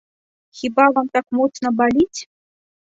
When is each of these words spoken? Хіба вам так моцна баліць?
Хіба 0.61 0.87
вам 0.97 1.07
так 1.19 1.25
моцна 1.41 1.67
баліць? 1.85 2.19